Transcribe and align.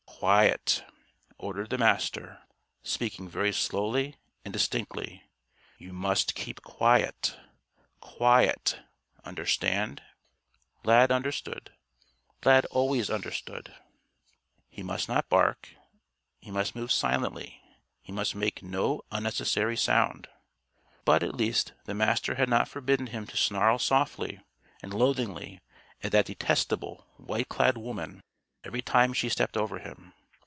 "Quiet!" 0.23 0.85
ordered 1.39 1.71
the 1.71 1.79
Master, 1.79 2.43
speaking 2.83 3.27
very 3.27 3.51
slowly 3.51 4.17
and 4.45 4.53
distinctly. 4.53 5.23
"You 5.79 5.93
must 5.93 6.35
keep 6.35 6.61
quiet. 6.61 7.39
Quiet! 8.01 8.81
Understand?" 9.25 10.03
Lad 10.83 11.11
understood. 11.11 11.71
Lad 12.45 12.65
always 12.67 13.09
understood. 13.09 13.73
He 14.69 14.83
must 14.83 15.09
not 15.09 15.27
bark. 15.27 15.69
He 16.37 16.51
must 16.51 16.75
move 16.75 16.91
silently. 16.91 17.59
He 18.03 18.11
must 18.11 18.35
make 18.35 18.61
no 18.61 19.01
unnecessary 19.11 19.75
sound. 19.75 20.27
But, 21.03 21.23
at 21.23 21.33
least, 21.33 21.73
the 21.85 21.95
Master 21.95 22.35
had 22.35 22.47
not 22.47 22.67
forbidden 22.67 23.07
him 23.07 23.25
to 23.25 23.37
snarl 23.37 23.79
softly 23.79 24.39
and 24.83 24.93
loathingly 24.93 25.61
at 26.03 26.11
that 26.11 26.27
detestable 26.27 27.07
white 27.17 27.49
clad 27.49 27.75
woman 27.75 28.21
every 28.63 28.83
time 28.83 29.11
she 29.11 29.27
stepped 29.27 29.57
over 29.57 29.79
him. 29.79 30.13